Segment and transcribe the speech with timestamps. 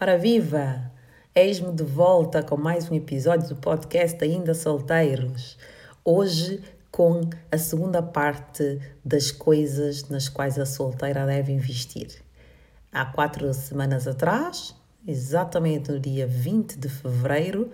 [0.00, 0.90] Ora viva!
[1.32, 5.56] Eis-me de volta com mais um episódio do podcast Ainda Solteiros.
[6.04, 12.08] Hoje com a segunda parte das coisas nas quais a solteira deve investir.
[12.90, 14.74] Há quatro semanas atrás,
[15.06, 17.70] exatamente no dia 20 de fevereiro,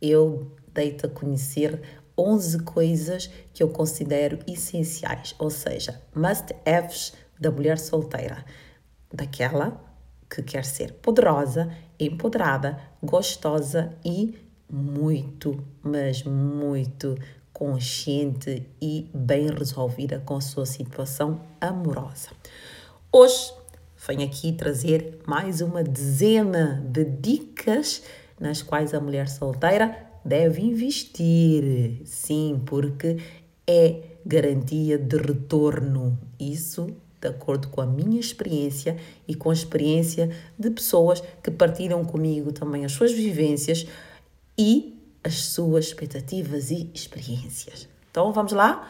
[0.00, 1.80] eu dei-te a conhecer
[2.16, 8.44] 11 coisas que eu considero essenciais, ou seja, must-haves da mulher solteira,
[9.10, 9.91] daquela
[10.32, 11.70] que quer ser poderosa,
[12.00, 14.34] empoderada, gostosa e
[14.70, 17.14] muito, mas muito
[17.52, 22.30] consciente e bem resolvida com a sua situação amorosa.
[23.12, 23.52] Hoje
[24.08, 28.02] venho aqui trazer mais uma dezena de dicas
[28.40, 32.00] nas quais a mulher solteira deve investir.
[32.06, 33.18] Sim, porque
[33.66, 36.18] é garantia de retorno.
[36.40, 36.86] Isso
[37.22, 38.96] de acordo com a minha experiência
[39.28, 43.86] e com a experiência de pessoas que partilham comigo também as suas vivências
[44.58, 47.88] e as suas expectativas e experiências.
[48.10, 48.88] Então vamos lá?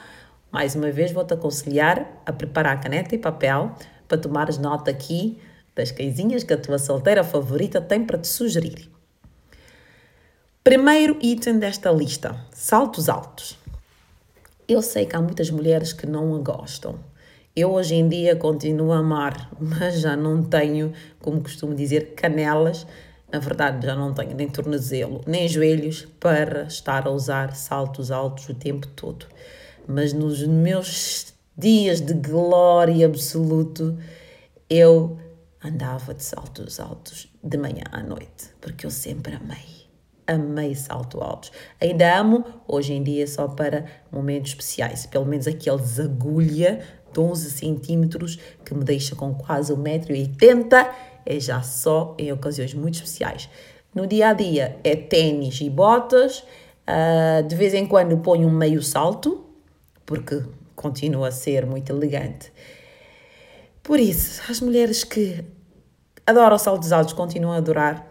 [0.51, 3.75] Mais uma vez vou-te aconselhar a preparar caneta e papel
[4.09, 5.39] para tomares nota aqui
[5.75, 8.91] das coisinhas que a tua solteira favorita tem para te sugerir.
[10.65, 13.59] Primeiro item desta lista: saltos altos.
[14.67, 17.12] Eu sei que há muitas mulheres que não a gostam
[17.55, 22.87] eu hoje em dia continuo a amar, mas já não tenho, como costumo dizer, canelas.
[23.31, 28.49] Na verdade, já não tenho nem tornozelo, nem joelhos para estar a usar saltos altos
[28.49, 29.27] o tempo todo.
[29.87, 33.99] Mas nos meus dias de glória absoluto,
[34.69, 35.19] eu
[35.65, 39.83] andava de saltos altos de manhã à noite, porque eu sempre amei.
[40.27, 41.53] Amei saltos altos.
[41.81, 46.81] Ainda amo, hoje em dia, só para momentos especiais, pelo menos aqueles agulha
[47.13, 50.91] de 11 centímetros, que me deixa com quase 1,80m,
[51.25, 53.49] é já só em ocasiões muito especiais.
[53.95, 56.45] No dia a dia é ténis e botas,
[56.89, 59.45] uh, de vez em quando ponho um meio salto,
[60.07, 60.43] porque
[60.75, 62.53] continua a ser muito elegante.
[63.83, 65.45] Por isso, as mulheres que
[66.27, 68.09] adoram saltos altos continuam a adorar.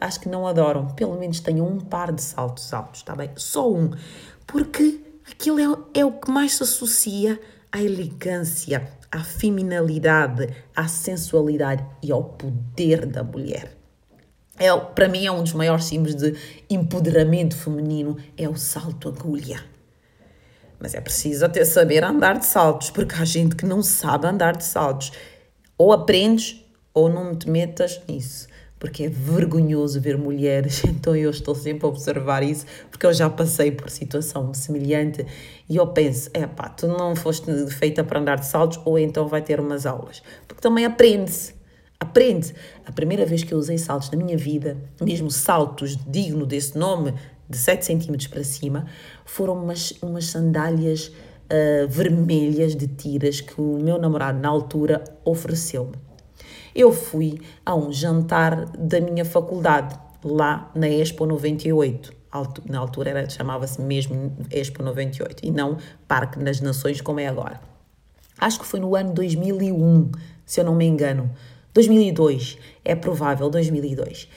[0.00, 3.30] Acho que não adoram, pelo menos tenham um par de saltos altos, está bem?
[3.36, 3.90] Só um,
[4.46, 5.00] porque
[5.30, 5.58] aquilo
[5.94, 7.40] é, é o que mais se associa
[7.74, 13.76] à elegância, à feminilidade, à sensualidade e ao poder da mulher.
[14.56, 16.36] É, para mim é um dos maiores símbolos de
[16.70, 19.60] empoderamento feminino, é o salto agulha.
[20.78, 24.56] Mas é preciso até saber andar de saltos, porque há gente que não sabe andar
[24.56, 25.10] de saltos.
[25.76, 26.64] Ou aprendes
[26.94, 28.46] ou não te metas nisso
[28.84, 33.30] porque é vergonhoso ver mulheres, então eu estou sempre a observar isso, porque eu já
[33.30, 35.24] passei por situação semelhante
[35.66, 39.26] e eu penso, é pá, tu não foste feita para andar de saltos ou então
[39.26, 41.54] vai ter umas aulas, porque também aprende-se,
[41.98, 42.54] aprende.
[42.84, 47.14] A primeira vez que eu usei saltos na minha vida, mesmo saltos digno desse nome,
[47.48, 48.84] de 7 centímetros para cima,
[49.24, 56.04] foram umas, umas sandálias uh, vermelhas de tiras que o meu namorado na altura ofereceu-me
[56.74, 62.12] eu fui a um jantar da minha faculdade, lá na Expo 98.
[62.68, 67.60] Na altura chamava-se mesmo Expo 98 e não Parque das Nações como é agora.
[68.36, 70.10] Acho que foi no ano 2001,
[70.44, 71.30] se eu não me engano.
[71.72, 74.28] 2002, é provável, 2002.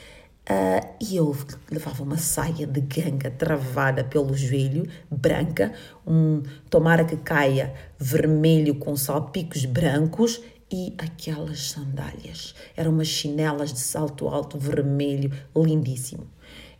[0.50, 1.36] Uh, e eu
[1.69, 5.74] levava uma saia de ganga travada pelo joelho, branca,
[6.06, 12.53] um tomara que caia vermelho com salpicos brancos e aquelas sandálias.
[12.75, 16.28] Eram umas chinelas de salto alto vermelho, lindíssimo.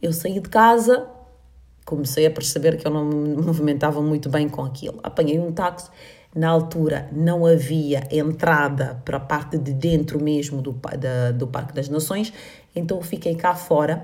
[0.02, 1.08] Eu saí de casa,
[1.86, 5.00] comecei a perceber que eu não me movimentava muito bem com aquilo.
[5.02, 5.90] Apanhei um táxi.
[6.36, 11.74] Na altura não havia entrada para a parte de dentro mesmo do, da, do Parque
[11.74, 12.32] das Nações,
[12.76, 14.04] então fiquei cá fora,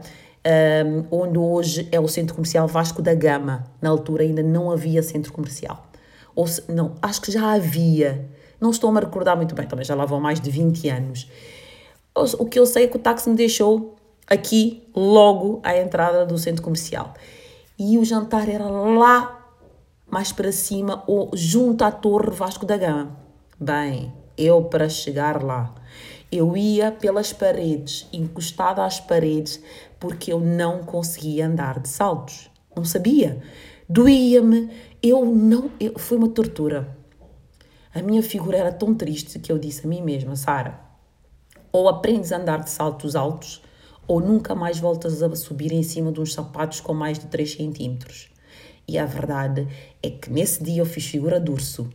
[0.86, 3.66] um, onde hoje é o Centro Comercial Vasco da Gama.
[3.80, 5.88] Na altura ainda não havia centro comercial.
[6.36, 8.28] Ou se, não, acho que já havia,
[8.64, 11.30] não estou a me recordar muito bem, também já lá vão mais de 20 anos.
[12.16, 13.96] O que eu sei é que o táxi me deixou
[14.26, 17.14] aqui, logo à entrada do centro comercial.
[17.78, 19.52] E o jantar era lá,
[20.10, 23.18] mais para cima, ou junto à Torre Vasco da Gama.
[23.60, 25.76] Bem, eu para chegar lá,
[26.32, 29.62] eu ia pelas paredes, encostada às paredes,
[30.00, 32.50] porque eu não conseguia andar de saltos.
[32.74, 33.44] Não sabia.
[33.90, 34.70] Doía-me.
[35.02, 35.70] Eu não.
[35.80, 37.03] Eu, foi uma tortura.
[37.96, 40.80] A minha figura era tão triste que eu disse a mim mesma, Sara,
[41.72, 43.62] ou aprendes a andar de saltos altos,
[44.08, 47.54] ou nunca mais voltas a subir em cima de uns sapatos com mais de 3
[47.54, 48.30] centímetros.
[48.88, 49.68] E a verdade
[50.02, 51.88] é que nesse dia eu fiz figura de urso,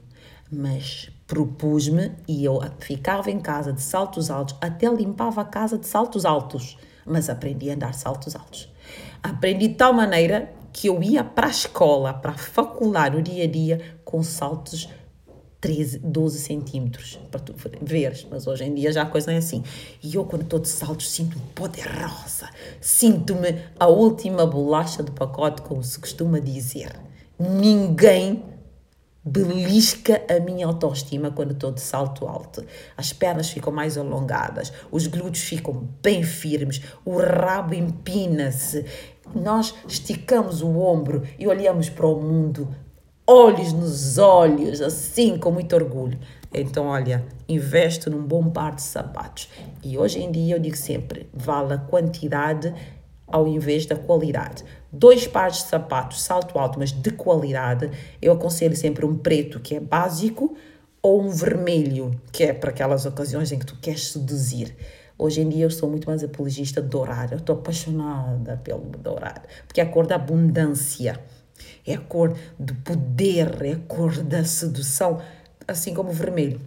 [0.50, 5.86] mas propus-me e eu ficava em casa de saltos altos, até limpava a casa de
[5.88, 8.72] saltos altos, mas aprendi a andar saltos altos.
[9.20, 13.42] Aprendi de tal maneira que eu ia para a escola, para a faculdade, o dia
[13.42, 14.88] a dia, com saltos
[15.60, 19.64] 13, 12 centímetros, para tu veres, mas hoje em dia já a coisa é assim.
[20.02, 22.48] E eu, quando estou de saltos, sinto-me poderosa,
[22.80, 26.92] sinto-me a última bolacha do pacote, como se costuma dizer.
[27.38, 28.44] Ninguém
[29.24, 32.64] belisca a minha autoestima quando estou de salto alto.
[32.96, 38.84] As pernas ficam mais alongadas, os glúteos ficam bem firmes, o rabo empina-se.
[39.34, 42.68] Nós esticamos o ombro e olhamos para o mundo,
[43.30, 46.18] olhos nos olhos, assim, com muito orgulho.
[46.52, 49.50] Então, olha, investo num bom par de sapatos.
[49.84, 52.74] E hoje em dia eu digo sempre, vale a quantidade
[53.26, 54.64] ao invés da qualidade.
[54.90, 57.90] Dois pares de sapatos, salto alto, mas de qualidade,
[58.22, 60.56] eu aconselho sempre um preto, que é básico,
[61.02, 64.74] ou um vermelho, que é para aquelas ocasiões em que tu queres seduzir.
[65.18, 67.34] Hoje em dia eu sou muito mais apologista de dourado.
[67.34, 71.20] Eu estou apaixonada pelo dourado, porque é a cor da abundância,
[71.90, 75.20] é a cor do poder, é a cor da sedução,
[75.66, 76.60] assim como o vermelho.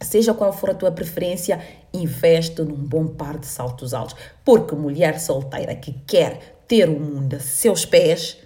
[0.00, 1.60] Seja qual for a tua preferência,
[1.92, 4.16] investe num bom par de saltos altos.
[4.44, 8.38] Porque mulher solteira que quer ter o mundo a seus pés,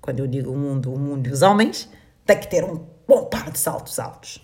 [0.00, 1.88] quando eu digo o mundo, o mundo e os homens,
[2.26, 4.40] tem que ter um bom par de saltos altos.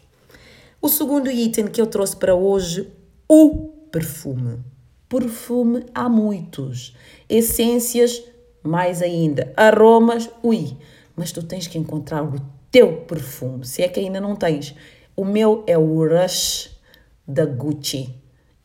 [0.81, 2.91] O segundo item que eu trouxe para hoje,
[3.29, 4.61] o perfume.
[5.09, 6.97] Perfume há muitos.
[7.29, 8.23] Essências,
[8.63, 9.53] mais ainda.
[9.57, 10.77] Aromas, ui.
[11.17, 12.41] Mas tu tens que encontrar o
[12.71, 14.75] teu perfume, se é que ainda não tens.
[15.17, 16.79] O meu é o Rush
[17.27, 18.15] da Gucci.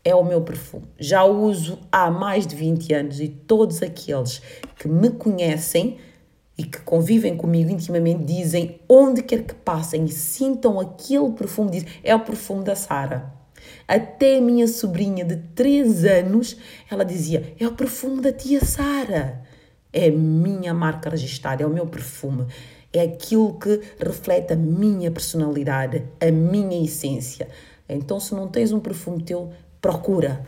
[0.03, 0.85] É o meu perfume.
[0.99, 4.41] Já o uso há mais de 20 anos e todos aqueles
[4.77, 5.97] que me conhecem
[6.57, 11.89] e que convivem comigo intimamente dizem onde quer que passem e sintam aquele perfume, dizem,
[12.03, 13.33] é o perfume da Sara.
[13.87, 16.55] Até a minha sobrinha de 3 anos,
[16.89, 19.43] ela dizia, é o perfume da tia Sara.
[19.95, 22.45] É a minha marca registrada, é o meu perfume
[22.97, 27.47] é aquilo que reflete a minha personalidade, a minha essência.
[27.87, 29.51] Então, se não tens um perfume teu,
[29.81, 30.45] procura.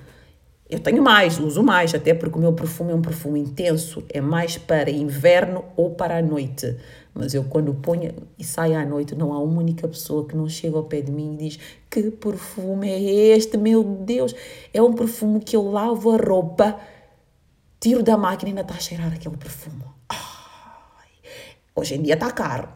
[0.69, 4.19] Eu tenho mais, uso mais, até porque o meu perfume é um perfume intenso, é
[4.19, 6.75] mais para inverno ou para a noite.
[7.13, 10.47] Mas eu, quando ponho e saio à noite, não há uma única pessoa que não
[10.47, 11.59] chega ao pé de mim e diz:
[11.89, 14.35] Que perfume é este, meu Deus?
[14.73, 16.77] É um perfume que eu lavo a roupa,
[17.79, 19.83] tiro da máquina e ainda está a cheirar aquele perfume.
[21.75, 22.69] Hoje em dia está caro.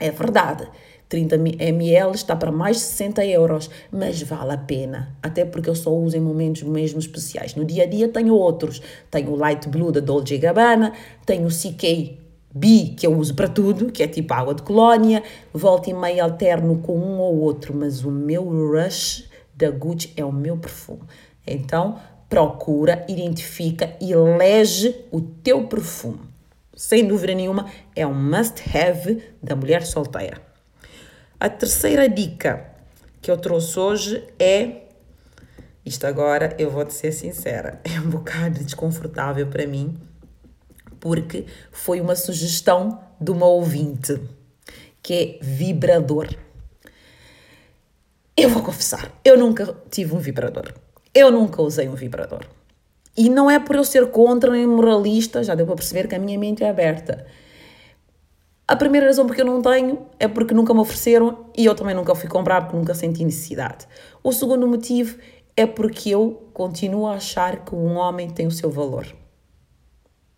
[0.00, 0.68] É verdade.
[1.08, 5.74] 30 ml está para mais de 60 euros, mas vale a pena, até porque eu
[5.76, 7.54] só uso em momentos mesmo especiais.
[7.54, 10.92] No dia a dia tenho outros, tenho o Light Blue da Dolce Gabbana,
[11.24, 12.18] tenho o CK
[12.52, 16.24] B, que eu uso para tudo, que é tipo água de colónia, volta e meia
[16.24, 21.02] alterno com um ou outro, mas o meu Rush da Gucci é o meu perfume.
[21.46, 26.36] Então, procura, identifica e elege o teu perfume
[26.76, 30.42] sem dúvida nenhuma, é um must-have da mulher solteira.
[31.40, 32.70] A terceira dica
[33.22, 34.82] que eu trouxe hoje é.
[35.84, 39.96] Isto agora eu vou te ser sincera, é um bocado desconfortável para mim,
[41.00, 44.20] porque foi uma sugestão de uma ouvinte,
[45.02, 46.28] que é vibrador.
[48.36, 50.74] Eu vou confessar, eu nunca tive um vibrador.
[51.18, 52.42] Eu nunca usei um vibrador.
[53.16, 56.18] E não é por eu ser contra nem moralista, já deu para perceber que a
[56.18, 57.26] minha mente é aberta.
[58.68, 61.94] A primeira razão porque eu não tenho é porque nunca me ofereceram e eu também
[61.94, 63.86] nunca fui comprar porque nunca senti necessidade.
[64.22, 65.16] O segundo motivo
[65.56, 69.06] é porque eu continuo a achar que um homem tem o seu valor.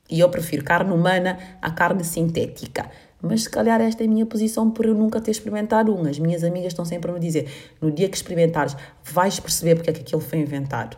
[0.08, 2.88] E eu prefiro carne humana à carne sintética.
[3.20, 6.08] Mas se calhar esta é a minha posição por eu nunca ter experimentado um.
[6.08, 7.48] As minhas amigas estão sempre a me dizer:
[7.80, 10.96] no dia que experimentares, vais perceber porque é que aquilo foi inventado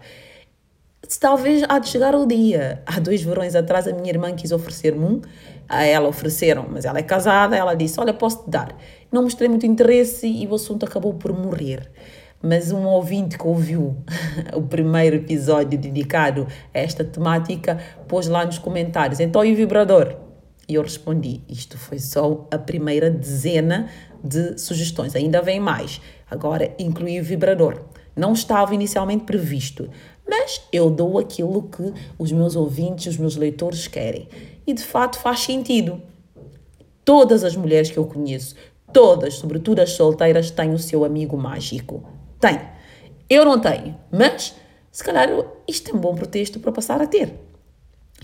[1.19, 2.83] talvez há de chegar o dia.
[2.87, 5.21] Há dois verões atrás a minha irmã quis oferecer-me um,
[5.69, 8.77] a ela ofereceram, mas ela é casada, ela disse, olha, posso te dar.
[9.11, 11.91] Não mostrei muito interesse e o assunto acabou por morrer.
[12.43, 13.97] Mas um ouvinte que ouviu
[14.55, 20.30] o primeiro episódio dedicado a esta temática pôs lá nos comentários, então e o vibrador?
[20.71, 23.91] E eu respondi, isto foi só a primeira dezena
[24.23, 26.01] de sugestões, ainda vem mais.
[26.31, 27.87] Agora inclui o vibrador.
[28.15, 29.91] Não estava inicialmente previsto,
[30.29, 34.29] mas eu dou aquilo que os meus ouvintes, os meus leitores querem.
[34.65, 36.01] E de fato faz sentido.
[37.05, 38.55] Todas as mulheres que eu conheço,
[38.93, 42.09] todas, sobretudo as solteiras, têm o seu amigo mágico.
[42.39, 42.61] Tem.
[43.29, 44.55] Eu não tenho, mas
[44.93, 45.29] se calhar
[45.67, 47.35] isto é um bom pretexto para passar a ter.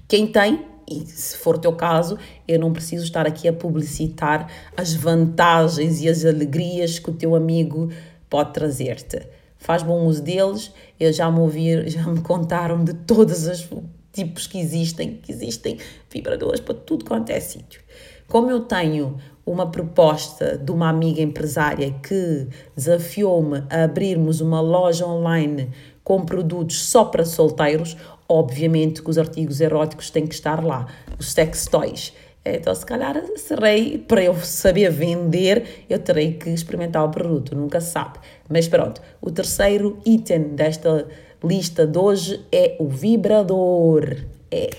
[0.07, 2.17] Quem tem, e se for o teu caso,
[2.47, 7.35] eu não preciso estar aqui a publicitar as vantagens e as alegrias que o teu
[7.35, 7.91] amigo
[8.31, 9.27] pode trazer-te.
[9.59, 13.69] Faz bom uso deles, eu já me ouvi, já me contaram de todos os
[14.13, 15.79] tipos que existem, que existem
[16.11, 17.81] vibradores para tudo quanto é sítio.
[18.29, 25.07] Como eu tenho uma proposta de uma amiga empresária que desafiou-me a abrirmos uma loja
[25.07, 25.71] online
[26.03, 27.97] com produtos só para solteiros,
[28.29, 30.87] obviamente que os artigos eróticos têm que estar lá,
[31.19, 32.13] os sex toys.
[32.45, 37.81] Então, se calhar, serei, para eu saber vender, eu terei que experimentar o produto, nunca
[37.81, 38.21] se sabe.
[38.49, 41.09] Mas pronto, o terceiro item desta
[41.43, 44.17] lista de hoje é o vibrador.
[44.49, 44.71] É.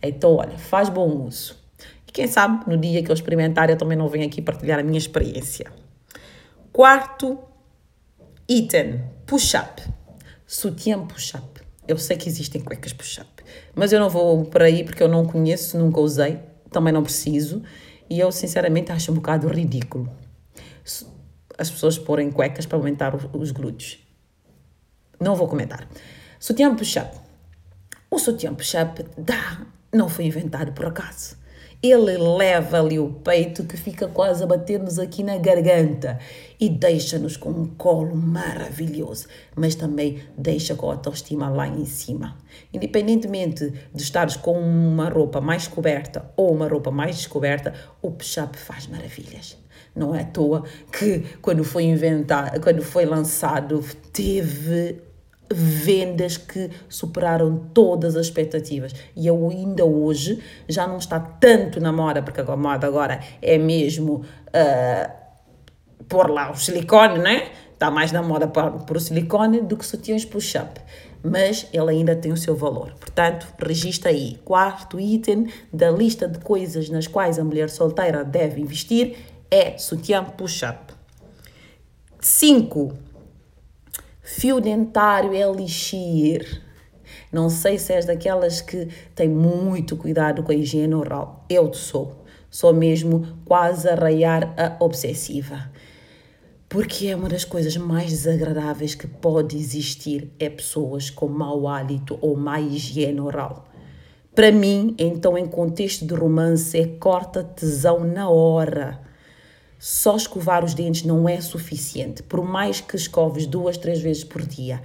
[0.00, 1.56] Então, olha, faz bom uso.
[2.06, 4.82] E quem sabe, no dia que eu experimentar, eu também não venho aqui partilhar a
[4.84, 5.66] minha experiência.
[6.72, 7.36] Quarto
[8.48, 9.82] item, push-up.
[10.46, 11.57] Sutiã push-up.
[11.88, 13.42] Eu sei que existem cuecas push-up,
[13.74, 16.38] mas eu não vou por aí porque eu não conheço, nunca usei
[16.70, 17.62] também não preciso,
[18.10, 20.08] e eu sinceramente acho um bocado ridículo
[21.58, 23.98] as pessoas porem cuecas para aumentar os glúteos.
[25.20, 25.88] Não vou comentar.
[26.38, 27.18] Sutiã push-up.
[28.08, 31.36] O sutiã push-up dá, não foi inventado por acaso
[31.80, 36.18] ele leva ali o peito que fica quase a bater-nos aqui na garganta
[36.58, 42.36] e deixa-nos com um colo maravilhoso, mas também deixa com a autoestima lá em cima.
[42.74, 48.58] Independentemente de estares com uma roupa mais coberta ou uma roupa mais descoberta, o push-up
[48.58, 49.56] faz maravilhas.
[49.94, 55.07] Não é à toa que quando foi inventado, quando foi lançado, teve
[55.50, 58.94] vendas que superaram todas as expectativas.
[59.16, 63.56] E eu ainda hoje já não está tanto na moda, porque a moda agora é
[63.56, 65.12] mesmo uh,
[66.08, 67.50] pôr lá o silicone, né?
[67.72, 70.80] Está mais na moda por o silicone do que sutiãs push-up.
[71.22, 72.92] Mas ele ainda tem o seu valor.
[72.98, 74.38] Portanto, registra aí.
[74.44, 79.16] Quarto item da lista de coisas nas quais a mulher solteira deve investir
[79.50, 80.92] é sutiã push-up.
[82.20, 83.07] 5
[84.30, 86.62] Fio dentário é elixir.
[87.32, 91.46] Não sei se és daquelas que tem muito cuidado com a higiene oral.
[91.48, 92.26] Eu sou.
[92.50, 95.70] Sou mesmo quase a raiar a obsessiva.
[96.68, 102.18] Porque é uma das coisas mais desagradáveis que pode existir é pessoas com mau hálito
[102.20, 103.66] ou má higiene oral.
[104.34, 109.07] Para mim, então, em contexto de romance, é corta tesão na hora.
[109.78, 114.44] Só escovar os dentes não é suficiente, por mais que escoves duas, três vezes por
[114.44, 114.82] dia.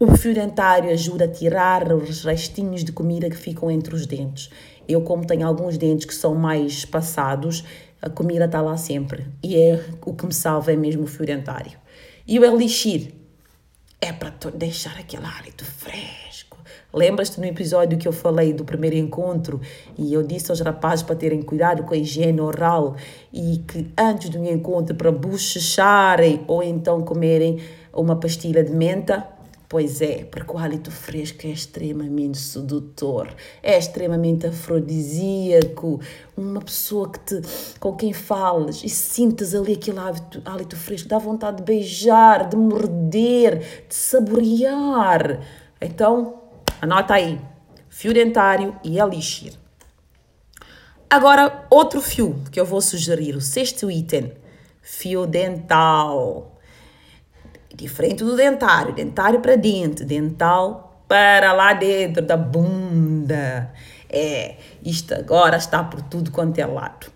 [0.00, 4.50] O fio dentário ajuda a tirar os restinhos de comida que ficam entre os dentes.
[4.88, 7.64] Eu, como tenho alguns dentes que são mais passados,
[8.00, 9.26] a comida está lá sempre.
[9.42, 11.78] E é o que me salva é mesmo o fio dentário.
[12.26, 13.12] E o elixir
[14.00, 16.51] é para deixar aquele hálito fresco
[16.92, 19.60] Lembras-te no episódio que eu falei do primeiro encontro
[19.96, 22.96] e eu disse aos rapazes para terem cuidado com a higiene oral
[23.32, 27.60] e que antes do encontro para bochecharem ou então comerem
[27.94, 29.26] uma pastilha de menta?
[29.72, 35.98] Pois é, porque o hálito fresco é extremamente sedutor, é extremamente afrodisíaco.
[36.36, 37.40] Uma pessoa que te,
[37.80, 42.56] com quem falas e sintas ali aquele hálito, hálito fresco, dá vontade de beijar, de
[42.58, 45.40] morder, de saborear.
[45.80, 46.41] Então,
[46.82, 47.40] Anota aí.
[47.88, 49.52] Fio dentário e elixir.
[51.08, 54.32] Agora, outro fio que eu vou sugerir, o sexto item.
[54.80, 56.58] Fio dental.
[57.72, 58.92] Diferente do dentário.
[58.92, 60.04] Dentário para dente.
[60.04, 63.72] Dental para lá dentro da bunda.
[64.10, 67.12] É, isto agora está por tudo quanto é lado.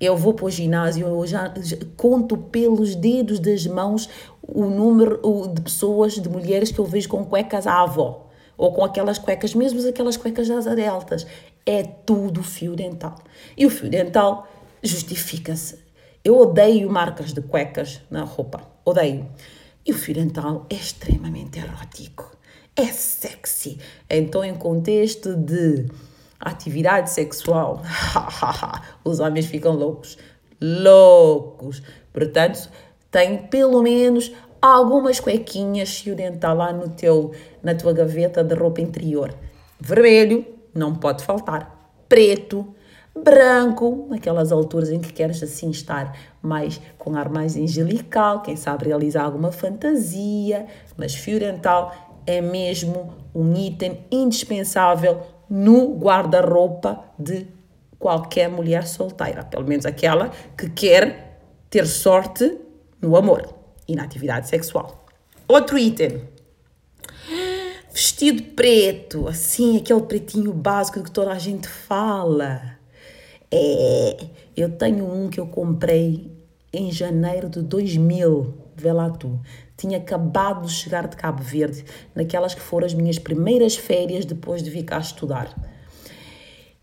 [0.00, 4.08] Eu vou para o ginásio, eu já, já conto pelos dedos das mãos
[4.40, 5.20] o número
[5.52, 8.27] de pessoas, de mulheres que eu vejo com cuecas à avó
[8.58, 11.26] ou com aquelas cuecas, mesmo aquelas cuecas das deltas.
[11.64, 13.16] É tudo fio dental.
[13.56, 14.48] E o fio dental
[14.82, 15.78] justifica-se.
[16.24, 18.60] Eu odeio marcas de cuecas na roupa.
[18.84, 19.26] Odeio.
[19.86, 22.36] E o fio dental é extremamente erótico.
[22.74, 23.78] É sexy.
[24.10, 25.86] Então, em contexto de
[26.38, 27.82] atividade sexual,
[29.04, 30.18] os homens ficam loucos.
[30.60, 31.82] Loucos.
[32.12, 32.68] Portanto,
[33.10, 38.80] tem pelo menos algumas cuequinhas fio dental lá no teu, na tua gaveta de roupa
[38.80, 39.34] interior.
[39.80, 41.76] Vermelho, não pode faltar.
[42.08, 42.74] Preto,
[43.14, 48.86] branco, naquelas alturas em que queres assim estar mais com ar mais angelical, quem sabe
[48.86, 51.94] realizar alguma fantasia, mas fio dental
[52.26, 57.46] é mesmo um item indispensável no guarda-roupa de
[57.98, 62.58] qualquer mulher solteira, pelo menos aquela que quer ter sorte
[63.00, 63.57] no amor
[63.88, 65.06] e na atividade sexual.
[65.48, 66.20] Outro item.
[67.90, 72.78] Vestido preto, assim, aquele pretinho básico que toda a gente fala.
[73.50, 74.26] É,
[74.56, 76.30] eu tenho um que eu comprei
[76.72, 79.40] em janeiro de 2000, vê lá tu.
[79.76, 84.62] Tinha acabado de chegar de Cabo Verde, naquelas que foram as minhas primeiras férias depois
[84.62, 85.54] de vir cá estudar.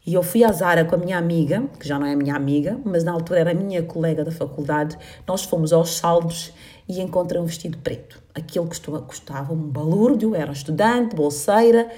[0.05, 2.79] E eu fui à Zara com a minha amiga, que já não é minha amiga,
[2.85, 4.95] mas na altura era minha colega da faculdade.
[5.27, 6.53] Nós fomos aos saldos
[6.87, 8.21] e encontrei um vestido preto.
[8.33, 11.89] Aquilo que custava um balúrdio, era estudante, bolseira,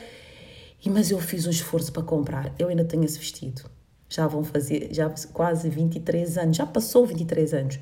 [0.84, 2.54] e, mas eu fiz um esforço para comprar.
[2.58, 3.64] Eu ainda tenho esse vestido.
[4.08, 7.80] Já vão fazer já quase 23 anos, já passou 23 anos.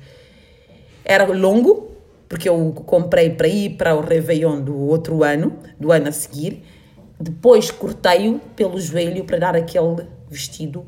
[1.04, 1.92] Era longo,
[2.28, 6.64] porque eu comprei para ir para o Réveillon do outro ano, do ano a seguir.
[7.20, 10.86] Depois cortei-o pelo joelho para dar aquele vestido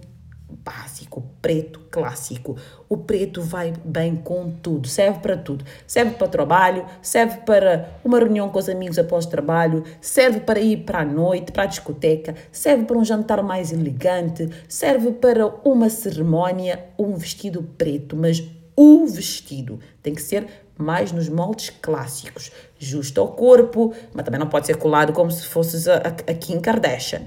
[0.50, 2.56] básico, preto, clássico.
[2.88, 5.64] O preto vai bem com tudo, serve para tudo.
[5.86, 10.84] Serve para trabalho, serve para uma reunião com os amigos após trabalho, serve para ir
[10.84, 15.90] para a noite, para a discoteca, serve para um jantar mais elegante, serve para uma
[15.90, 18.42] cerimónia, um vestido preto, mas
[18.74, 20.46] o vestido tem que ser
[20.78, 25.44] mais nos moldes clássicos, justo ao corpo, mas também não pode ser colado como se
[25.44, 27.22] fosse a, a Kim Kardashian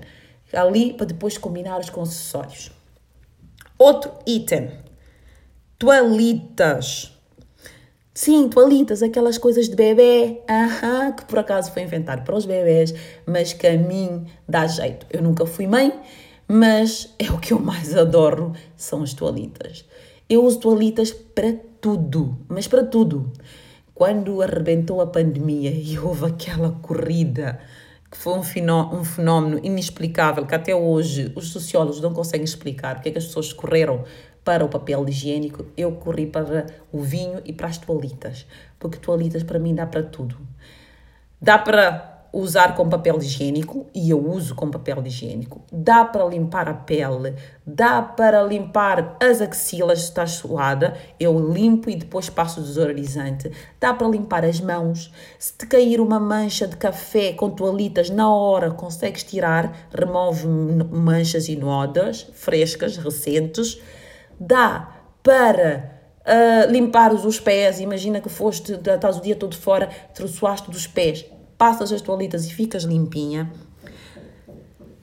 [0.54, 2.72] ali para depois combinar com acessórios.
[3.78, 4.70] Outro item,
[5.80, 7.12] toalitas.
[8.14, 10.42] Sim, toalitas, aquelas coisas de bebê,
[11.18, 12.94] que por acaso foi inventado para os bebés,
[13.26, 15.08] mas que a mim dá jeito.
[15.10, 15.98] Eu nunca fui mãe,
[16.48, 19.86] mas é o que eu mais adoro, são as toalitas.
[20.30, 23.32] Eu uso toalitas para tudo, mas para tudo.
[23.96, 27.60] Quando arrebentou a pandemia e houve aquela corrida
[28.12, 32.96] que foi um fenómeno, um fenómeno inexplicável, que até hoje os sociólogos não conseguem explicar
[32.96, 34.04] porque é que as pessoas correram
[34.44, 38.46] para o papel higiênico, eu corri para o vinho e para as toalitas,
[38.78, 40.38] porque toalitas para mim dá para tudo.
[41.40, 45.62] Dá para usar com papel higiênico e eu uso com papel higiênico.
[45.72, 47.36] Dá para limpar a pele,
[47.66, 53.52] dá para limpar as axilas se está suada, eu limpo e depois passo o desodorizante.
[53.80, 55.12] Dá para limpar as mãos.
[55.38, 61.50] Se te cair uma mancha de café com toalitas na hora, consegues tirar, remove manchas
[61.50, 63.82] e nodas frescas, recentes.
[64.40, 67.82] Dá para uh, limpar os pés.
[67.82, 71.26] Imagina que foste, estás o dia todo fora, te dos pés
[71.62, 73.52] passas as toalitas e ficas limpinha.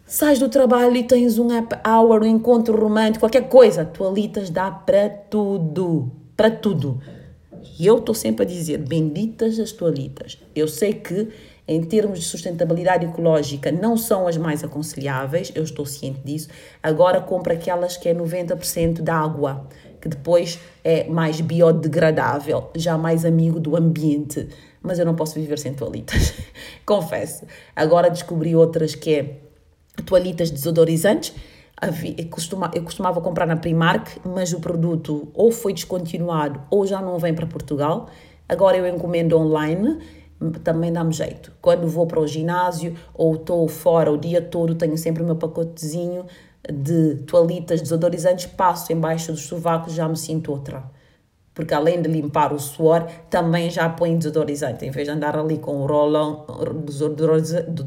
[0.04, 3.84] Sais do trabalho e tens um happy hour, um encontro romântico, qualquer coisa.
[3.84, 6.10] Toalitas dá para tudo.
[6.36, 7.00] Para tudo.
[7.78, 10.36] E eu estou sempre a dizer, benditas as toalitas.
[10.52, 11.28] Eu sei que
[11.68, 16.48] em termos de sustentabilidade ecológica não são as mais aconselháveis, eu estou ciente disso.
[16.82, 19.68] Agora compra aquelas que é 90% de água,
[20.00, 24.48] que depois é mais biodegradável, já mais amigo do ambiente
[24.88, 26.32] mas eu não posso viver sem toalitas,
[26.86, 27.44] confesso.
[27.76, 29.40] Agora descobri outras que é
[30.06, 31.34] toalitas desodorizantes.
[32.16, 37.02] Eu, costuma, eu costumava comprar na Primark, mas o produto ou foi descontinuado ou já
[37.02, 38.08] não vem para Portugal.
[38.48, 39.98] Agora eu encomendo online,
[40.64, 41.52] também dá-me jeito.
[41.60, 45.36] Quando vou para o ginásio ou estou fora o dia todo, tenho sempre o meu
[45.36, 46.24] pacotezinho
[46.72, 50.97] de toalitas desodorizantes, passo embaixo dos sovacos, já me sinto outra
[51.58, 55.58] porque além de limpar o suor, também já põe desodorizante, em vez de andar ali
[55.58, 56.46] com o rolão
[56.84, 57.82] desodorizante, do,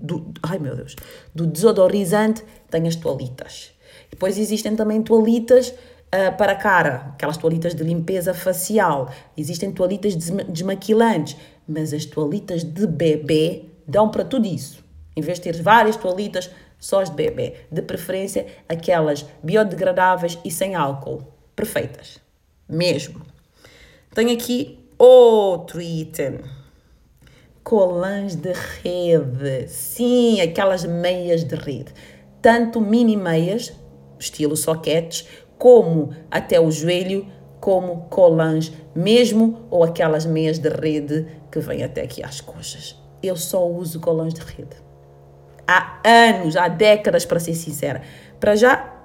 [0.00, 0.94] do, ai meu Deus,
[1.34, 3.72] do desodorizante, tem as toalitas.
[4.08, 10.14] Depois existem também toalitas uh, para a cara, aquelas toalitas de limpeza facial, existem toalitas
[10.14, 14.84] desmaquilantes, mas as toalitas de bebê dão para tudo isso.
[15.16, 17.54] Em vez de ter várias toalitas, só as de bebê.
[17.68, 21.24] De preferência, aquelas biodegradáveis e sem álcool.
[21.56, 22.27] Perfeitas
[22.68, 23.22] mesmo.
[24.14, 26.40] Tenho aqui outro item.
[27.62, 29.68] Colãs de rede.
[29.68, 31.92] Sim, aquelas meias de rede.
[32.40, 33.72] Tanto mini meias,
[34.18, 35.26] estilo soquetes,
[35.58, 37.26] como até o joelho,
[37.60, 42.96] como colãs mesmo, ou aquelas meias de rede que vêm até aqui às coxas.
[43.22, 44.76] Eu só uso colãs de rede.
[45.66, 48.02] Há anos, há décadas, para ser sincera.
[48.40, 48.97] Para já,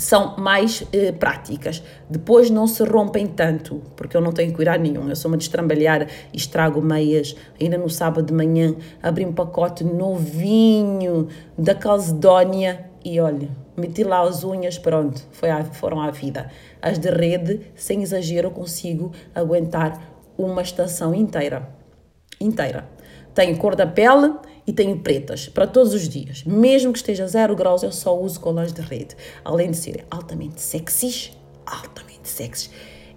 [0.00, 1.82] são mais eh, práticas.
[2.08, 5.06] Depois não se rompem tanto, porque eu não tenho cuidado nenhum.
[5.10, 7.36] Eu sou uma destrambalhada e estrago meias.
[7.60, 14.22] Ainda no sábado de manhã abri um pacote novinho da Calcedónia e olha, meti lá
[14.22, 16.50] as unhas, pronto, foi foram à vida.
[16.80, 20.00] As de rede, sem exagero, consigo aguentar
[20.38, 21.68] uma estação inteira.
[22.40, 22.88] Inteira.
[23.34, 24.32] Tenho cor da pele
[24.70, 26.44] e tenho pretas para todos os dias.
[26.44, 29.16] Mesmo que esteja zero graus, eu só uso colãs de rede.
[29.44, 31.32] Além de serem altamente sexys,
[31.66, 32.70] altamente sexys,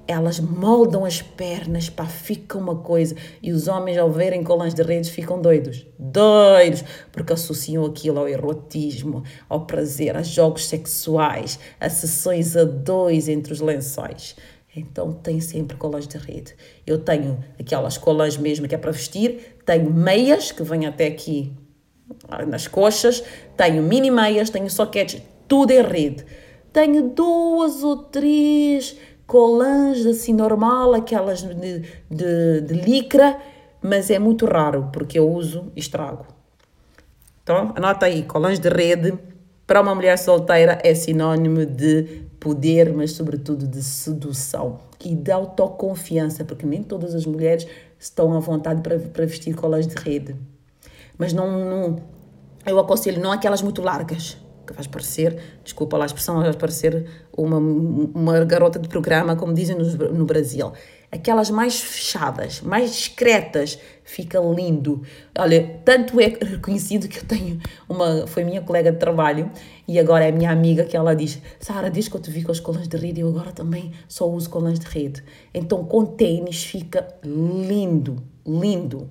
[0.08, 3.16] elas moldam as pernas, pá, fica uma coisa.
[3.40, 5.86] E os homens, ao verem colãs de redes, ficam doidos.
[6.00, 6.84] Doidos!
[7.12, 13.54] Porque associam aquilo ao erotismo, ao prazer, a jogos sexuais, a sessões a dois entre
[13.54, 14.36] os lençóis.
[14.76, 16.56] Então tem sempre colãs de rede.
[16.86, 21.54] Eu tenho aquelas colãs mesmo que é para vestir, tenho meias que vêm até aqui
[22.28, 23.24] ah, nas coxas,
[23.56, 26.26] tenho mini meias, tenho soquetes, tudo em rede.
[26.72, 33.40] Tenho duas ou três colãs assim normal, aquelas de, de, de licra,
[33.82, 36.26] mas é muito raro porque eu uso e estrago.
[37.44, 39.14] Então, anota aí, colãs de rede
[39.68, 46.44] para uma mulher solteira é sinónimo de poder, mas sobretudo de sedução e de autoconfiança,
[46.44, 47.66] porque nem todas as mulheres
[47.98, 50.36] estão à vontade para, para vestir colãs de rede.
[51.18, 52.02] Mas não, não,
[52.66, 57.10] eu aconselho não aquelas muito largas, que vais parecer, desculpa lá a expressão, vais parecer
[57.32, 60.74] uma, uma garota de programa, como dizem no, no Brasil.
[61.14, 65.04] Aquelas mais fechadas, mais discretas, fica lindo.
[65.38, 69.52] Olha, tanto é reconhecido que eu tenho uma, foi minha colega de trabalho
[69.88, 72.52] e agora é minha amiga que ela diz, Sara, desde que eu te vi com
[72.52, 75.24] os colãs de rede, eu agora também só uso colãs de rede.
[75.54, 79.08] Então com tênis fica lindo, lindo.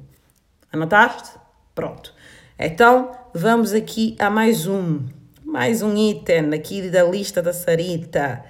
[0.73, 1.39] Anotaste?
[1.73, 2.13] Pronto.
[2.59, 5.03] Então, vamos aqui a mais um.
[5.45, 8.45] Mais um item aqui da lista da Sarita.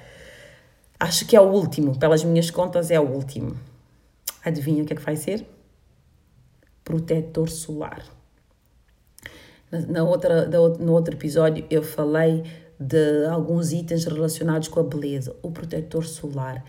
[1.02, 3.56] Acho que é o último, pelas minhas contas é o último.
[4.44, 5.44] Adivinha o que é que vai ser?
[6.84, 8.04] Protetor solar.
[9.88, 10.46] Na outra,
[10.78, 12.44] no outro episódio eu falei
[12.78, 15.34] de alguns itens relacionados com a beleza.
[15.42, 16.64] O protetor solar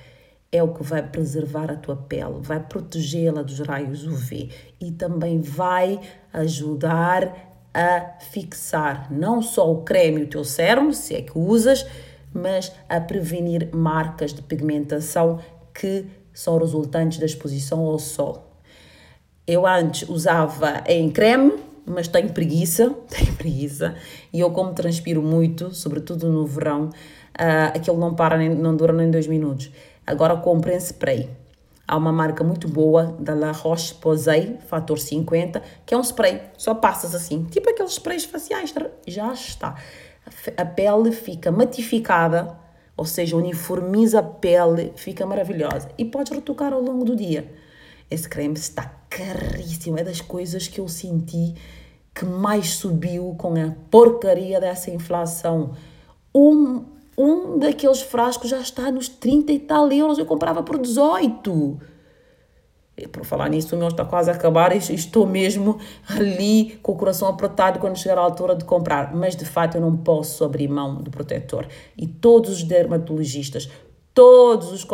[0.52, 4.50] é o que vai preservar a tua pele, vai protegê-la dos raios UV
[4.82, 6.02] e também vai
[6.34, 11.86] ajudar a fixar não só o creme e o teu cérebro, se é que usas,
[12.34, 15.40] mas a prevenir marcas de pigmentação
[15.74, 18.52] que são resultantes da exposição ao sol.
[19.46, 21.54] Eu antes usava em creme,
[21.86, 23.96] mas tenho preguiça, tenho preguiça,
[24.32, 28.94] e eu como transpiro muito, sobretudo no verão, uh, aquilo não para, nem, não dura
[28.94, 29.72] nem dois minutos.
[30.06, 31.30] Agora compro em spray
[31.86, 36.74] Há uma marca muito boa da La Roche-Posay, fator 50, que é um spray, só
[36.74, 38.74] passas assim, tipo aqueles sprays faciais,
[39.06, 39.76] já está.
[40.58, 42.58] A pele fica matificada,
[42.96, 45.90] ou seja, uniformiza a pele, fica maravilhosa.
[45.98, 47.52] E podes retocar ao longo do dia.
[48.10, 51.56] Esse creme está caríssimo, é das coisas que eu senti
[52.14, 55.72] que mais subiu com a porcaria dessa inflação.
[56.34, 56.86] Um,
[57.18, 61.80] um daqueles frascos já está nos 30 e tal euros, eu comprava por 18.
[62.96, 66.92] E por falar nisso, o meu está quase a acabar e estou mesmo ali com
[66.92, 69.16] o coração apertado quando chegar à altura de comprar.
[69.16, 71.68] Mas de fato eu não posso abrir mão do protetor.
[71.98, 73.68] E todos os dermatologistas,
[74.14, 74.86] todos os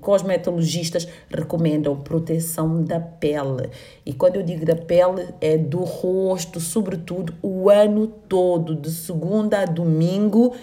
[0.00, 3.70] cosmetologistas recomendam proteção da pele.
[4.04, 9.62] E quando eu digo da pele, é do rosto, sobretudo o ano todo, de segunda
[9.62, 10.54] a domingo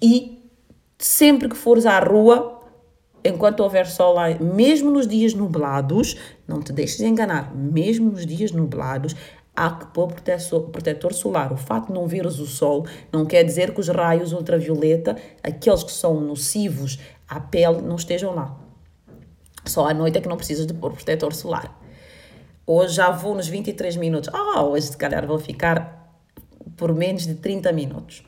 [0.00, 0.38] e
[0.96, 2.57] sempre que fores à rua,
[3.24, 8.52] enquanto houver sol lá, mesmo nos dias nublados, não te deixes enganar, mesmo nos dias
[8.52, 9.14] nublados,
[9.54, 10.12] há que pôr
[10.70, 11.52] protetor solar.
[11.52, 15.82] O fato de não veres o sol não quer dizer que os raios ultravioleta, aqueles
[15.82, 18.56] que são nocivos à pele, não estejam lá.
[19.64, 21.76] Só à noite é que não precisas de pôr protetor solar.
[22.66, 24.30] Hoje já vou nos 23 minutos.
[24.32, 26.12] Ah, oh, hoje se calhar vou ficar
[26.76, 28.22] por menos de 30 minutos.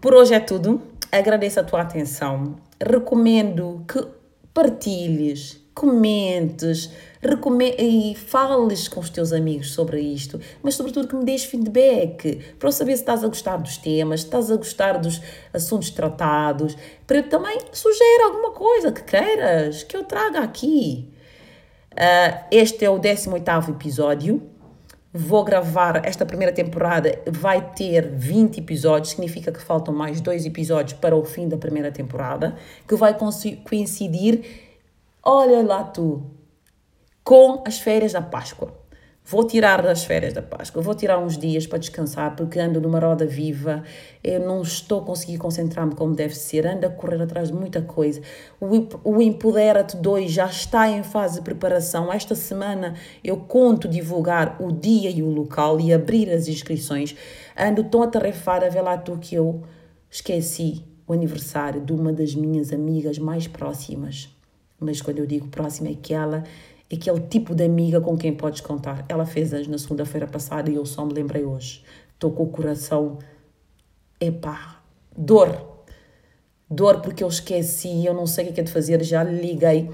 [0.00, 0.82] Por hoje é tudo.
[1.10, 2.56] Agradeço a tua atenção.
[2.80, 4.04] Recomendo que
[4.52, 11.24] partilhes, comentes recome e fales com os teus amigos sobre isto, mas sobretudo que me
[11.24, 14.98] deixes feedback para eu saber se estás a gostar dos temas, se estás a gostar
[14.98, 15.20] dos
[15.52, 21.10] assuntos tratados, para eu também sugerir alguma coisa que queiras que eu traga aqui.
[21.92, 24.42] Uh, este é o 18 episódio.
[25.16, 30.98] Vou gravar esta primeira temporada, vai ter 20 episódios, significa que faltam mais dois episódios
[30.98, 32.56] para o fim da primeira temporada,
[32.88, 33.16] que vai
[33.64, 34.42] coincidir,
[35.22, 36.20] olha lá tu,
[37.22, 38.76] com as férias da Páscoa.
[39.26, 43.00] Vou tirar das férias da Páscoa, vou tirar uns dias para descansar, porque ando numa
[43.00, 43.82] roda viva,
[44.22, 47.80] eu não estou a conseguir concentrar-me como deve ser, ando a correr atrás de muita
[47.80, 48.20] coisa.
[48.60, 48.66] O,
[49.02, 52.12] o Empodera-te 2 já está em fase de preparação.
[52.12, 57.16] Esta semana eu conto divulgar o dia e o local e abrir as inscrições.
[57.58, 59.62] Ando tão atarefada ver lá tu que eu
[60.10, 64.28] esqueci o aniversário de uma das minhas amigas mais próximas.
[64.78, 66.44] Mas quando eu digo próxima, é que ela
[66.92, 69.04] aquele tipo de amiga com quem podes contar.
[69.08, 71.84] Ela fez anos na segunda-feira passada e eu só me lembrei hoje.
[72.12, 73.18] Estou com o coração,
[74.20, 74.82] epá,
[75.16, 75.84] dor.
[76.70, 79.90] dor porque eu esqueci, eu não sei o que é de fazer, já liguei,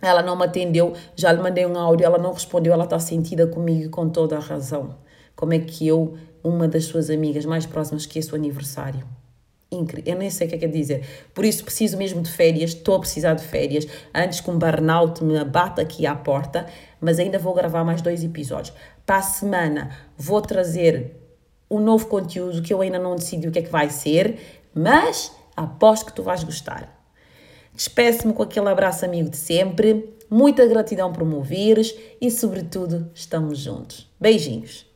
[0.00, 3.46] ela não me atendeu, já lhe mandei um áudio, ela não respondeu, ela está sentida
[3.46, 4.96] comigo com toda a razão.
[5.36, 9.06] Como é que eu, uma das suas amigas mais próximas, esqueço o aniversário?
[9.72, 10.12] Incrível.
[10.12, 11.02] Eu nem sei o que é que é dizer.
[11.32, 15.24] Por isso preciso mesmo de férias, estou a precisar de férias, antes que um burnout
[15.24, 16.66] me abata aqui à porta,
[17.00, 18.76] mas ainda vou gravar mais dois episódios.
[19.06, 21.16] Para a semana vou trazer
[21.70, 25.32] um novo conteúdo que eu ainda não decidi o que é que vai ser, mas
[25.56, 27.02] aposto que tu vais gostar.
[27.74, 33.58] Despeço-me com aquele abraço amigo de sempre, muita gratidão por me ouvires e, sobretudo, estamos
[33.58, 34.06] juntos.
[34.20, 34.91] Beijinhos!